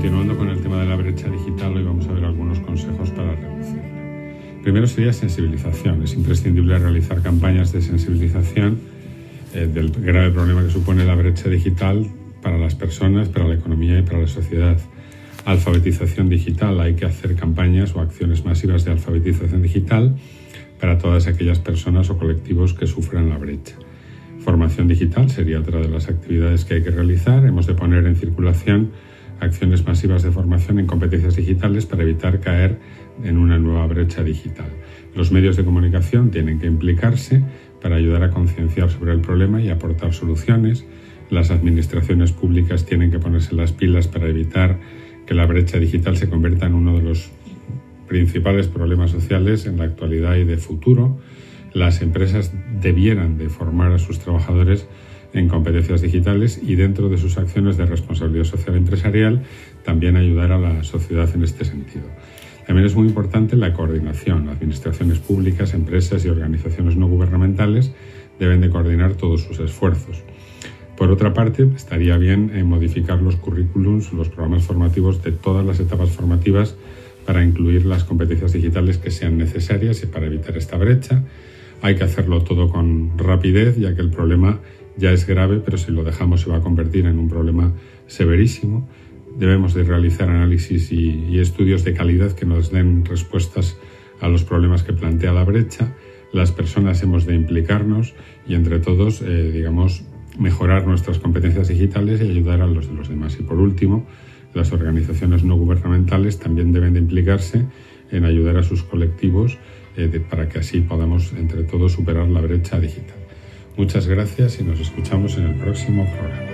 [0.00, 3.34] Continuando con el tema de la brecha digital, hoy vamos a ver algunos consejos para
[3.34, 4.62] reducirla.
[4.62, 6.02] Primero sería sensibilización.
[6.02, 8.78] Es imprescindible realizar campañas de sensibilización
[9.52, 12.06] eh, del grave problema que supone la brecha digital
[12.40, 14.78] para las personas, para la economía y para la sociedad.
[15.44, 16.80] Alfabetización digital.
[16.80, 20.16] Hay que hacer campañas o acciones masivas de alfabetización digital
[20.80, 23.74] para todas aquellas personas o colectivos que sufran la brecha.
[24.38, 27.44] Formación digital sería otra de las actividades que hay que realizar.
[27.44, 28.92] Hemos de poner en circulación
[29.40, 32.78] acciones masivas de formación en competencias digitales para evitar caer
[33.24, 34.68] en una nueva brecha digital.
[35.14, 37.42] Los medios de comunicación tienen que implicarse
[37.80, 40.84] para ayudar a concienciar sobre el problema y aportar soluciones.
[41.30, 44.78] Las administraciones públicas tienen que ponerse las pilas para evitar
[45.26, 47.30] que la brecha digital se convierta en uno de los
[48.08, 51.18] principales problemas sociales en la actualidad y de futuro.
[51.72, 54.88] Las empresas debieran de formar a sus trabajadores
[55.32, 59.42] en competencias digitales y dentro de sus acciones de responsabilidad social empresarial
[59.84, 62.04] también ayudar a la sociedad en este sentido.
[62.66, 64.48] También es muy importante la coordinación.
[64.48, 67.92] Administraciones públicas, empresas y organizaciones no gubernamentales
[68.38, 70.22] deben de coordinar todos sus esfuerzos.
[70.96, 75.80] Por otra parte, estaría bien eh, modificar los currículums, los programas formativos de todas las
[75.80, 76.76] etapas formativas
[77.24, 81.24] para incluir las competencias digitales que sean necesarias y para evitar esta brecha.
[81.82, 84.60] Hay que hacerlo todo con rapidez, ya que el problema
[85.00, 87.72] ya es grave, pero si lo dejamos se va a convertir en un problema
[88.06, 88.86] severísimo.
[89.38, 93.78] Debemos de realizar análisis y, estudios de calidad que nos den respuestas
[94.20, 95.96] a los problemas que plantea la brecha.
[96.32, 98.14] Las personas hemos de implicarnos
[98.46, 100.04] y entre todos, eh, digamos,
[100.38, 103.38] mejorar nuestras competencias digitales y ayudar a los de los demás.
[103.40, 104.06] Y por último,
[104.52, 107.64] las organizaciones no gubernamentales también deben de implicarse
[108.10, 109.58] en ayudar a sus colectivos
[109.96, 113.19] eh, para que así podamos entre todos superar la brecha digital.
[113.76, 116.49] Muchas gracias y nos escuchamos en el próximo programa.